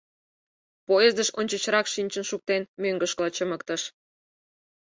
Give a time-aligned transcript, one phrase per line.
[0.87, 3.81] Поездыш ончычрак шинчын шуктен, мӧҥгышкыла чымыктыш.